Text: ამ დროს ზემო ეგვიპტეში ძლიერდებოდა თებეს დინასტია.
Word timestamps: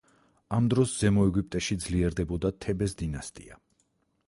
ამ 0.59 0.69
დროს 0.73 0.93
ზემო 1.01 1.25
ეგვიპტეში 1.31 1.77
ძლიერდებოდა 1.85 2.53
თებეს 2.67 2.99
დინასტია. 3.03 3.63